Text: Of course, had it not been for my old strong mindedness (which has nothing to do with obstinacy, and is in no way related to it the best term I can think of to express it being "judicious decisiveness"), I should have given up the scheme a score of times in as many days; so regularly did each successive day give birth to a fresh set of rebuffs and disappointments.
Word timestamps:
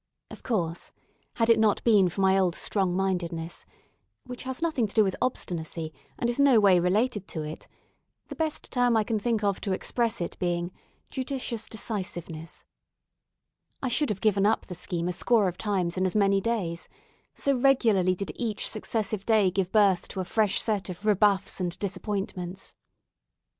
Of 0.31 0.41
course, 0.41 0.91
had 1.35 1.47
it 1.47 1.59
not 1.59 1.83
been 1.83 2.09
for 2.09 2.21
my 2.21 2.35
old 2.35 2.55
strong 2.55 2.95
mindedness 2.95 3.67
(which 4.25 4.41
has 4.45 4.59
nothing 4.59 4.87
to 4.87 4.95
do 4.95 5.03
with 5.03 5.15
obstinacy, 5.21 5.93
and 6.17 6.27
is 6.27 6.39
in 6.39 6.45
no 6.45 6.59
way 6.59 6.79
related 6.79 7.27
to 7.27 7.43
it 7.43 7.67
the 8.27 8.33
best 8.35 8.71
term 8.71 8.97
I 8.97 9.03
can 9.03 9.19
think 9.19 9.43
of 9.43 9.61
to 9.61 9.73
express 9.73 10.19
it 10.19 10.39
being 10.39 10.71
"judicious 11.11 11.69
decisiveness"), 11.69 12.65
I 13.83 13.89
should 13.89 14.09
have 14.09 14.21
given 14.21 14.43
up 14.47 14.65
the 14.65 14.73
scheme 14.73 15.07
a 15.07 15.13
score 15.13 15.47
of 15.47 15.59
times 15.59 15.97
in 15.99 16.07
as 16.07 16.15
many 16.15 16.41
days; 16.41 16.89
so 17.35 17.53
regularly 17.55 18.15
did 18.15 18.31
each 18.35 18.67
successive 18.67 19.23
day 19.23 19.51
give 19.51 19.71
birth 19.71 20.07
to 20.07 20.19
a 20.19 20.25
fresh 20.25 20.59
set 20.59 20.89
of 20.89 21.05
rebuffs 21.05 21.59
and 21.61 21.77
disappointments. 21.77 22.73